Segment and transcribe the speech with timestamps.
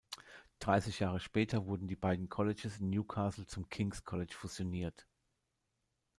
[0.57, 5.05] Dreißig Jahre später wurden die beiden Colleges in Newcastle zum "King's College" fusioniert.